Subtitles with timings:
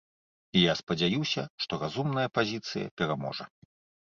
[0.55, 3.43] І я спадзяюся, што разумная пазіцыя пераможа.